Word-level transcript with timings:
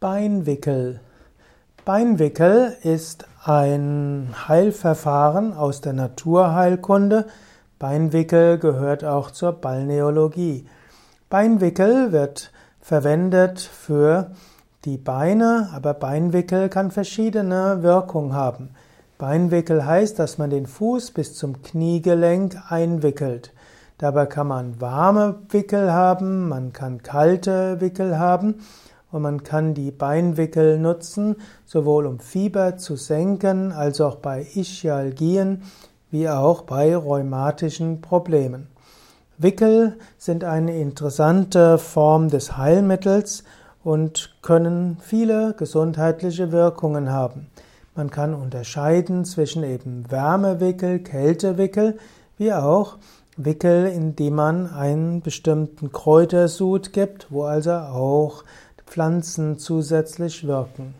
Beinwickel. 0.00 1.00
Beinwickel 1.84 2.74
ist 2.82 3.26
ein 3.44 4.34
Heilverfahren 4.48 5.52
aus 5.52 5.82
der 5.82 5.92
Naturheilkunde. 5.92 7.26
Beinwickel 7.78 8.56
gehört 8.56 9.04
auch 9.04 9.30
zur 9.30 9.52
Balneologie. 9.52 10.66
Beinwickel 11.28 12.12
wird 12.12 12.50
verwendet 12.80 13.60
für 13.60 14.30
die 14.86 14.96
Beine, 14.96 15.68
aber 15.74 15.92
Beinwickel 15.92 16.70
kann 16.70 16.90
verschiedene 16.90 17.82
Wirkungen 17.82 18.32
haben. 18.32 18.70
Beinwickel 19.18 19.84
heißt, 19.84 20.18
dass 20.18 20.38
man 20.38 20.48
den 20.48 20.64
Fuß 20.64 21.10
bis 21.10 21.34
zum 21.34 21.60
Kniegelenk 21.60 22.56
einwickelt. 22.70 23.52
Dabei 23.98 24.24
kann 24.24 24.46
man 24.46 24.80
warme 24.80 25.40
Wickel 25.50 25.92
haben, 25.92 26.48
man 26.48 26.72
kann 26.72 27.02
kalte 27.02 27.82
Wickel 27.82 28.18
haben 28.18 28.62
und 29.12 29.22
man 29.22 29.42
kann 29.42 29.74
die 29.74 29.90
Beinwickel 29.90 30.78
nutzen, 30.78 31.36
sowohl 31.66 32.06
um 32.06 32.20
Fieber 32.20 32.76
zu 32.76 32.96
senken, 32.96 33.72
als 33.72 34.00
auch 34.00 34.16
bei 34.16 34.46
Ischialgien, 34.54 35.62
wie 36.10 36.28
auch 36.28 36.62
bei 36.62 36.96
rheumatischen 36.96 38.00
Problemen. 38.00 38.68
Wickel 39.38 39.96
sind 40.18 40.44
eine 40.44 40.78
interessante 40.78 41.78
Form 41.78 42.28
des 42.28 42.56
Heilmittels 42.56 43.44
und 43.82 44.36
können 44.42 44.98
viele 45.00 45.54
gesundheitliche 45.54 46.52
Wirkungen 46.52 47.10
haben. 47.10 47.46
Man 47.94 48.10
kann 48.10 48.34
unterscheiden 48.34 49.24
zwischen 49.24 49.64
eben 49.64 50.10
Wärmewickel, 50.10 51.00
Kältewickel, 51.00 51.98
wie 52.36 52.52
auch 52.52 52.98
Wickel, 53.36 53.86
in 53.86 54.14
die 54.16 54.30
man 54.30 54.66
einen 54.72 55.22
bestimmten 55.22 55.90
Kräutersud 55.92 56.92
gibt, 56.92 57.28
wo 57.30 57.44
also 57.44 57.72
auch 57.72 58.44
Pflanzen 58.90 59.56
zusätzlich 59.56 60.48
wirken. 60.48 60.94